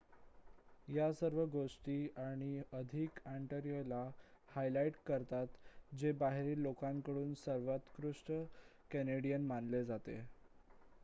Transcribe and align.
या 0.87 1.11
सर्व 1.13 1.43
गोष्टी 1.47 1.97
आणि 2.19 2.61
अधिक 2.73 3.19
ऑन्टारियोला 3.27 4.01
हायलाईट 4.49 4.95
करतात 5.07 5.93
जे 5.95 6.11
बाहेरील 6.15 6.61
लोकांकडून 6.61 7.33
सर्वोत्कृष्ट 7.45 8.31
कॅनेडियन 8.91 9.45
मानले 9.47 9.83
जाते 9.85 10.19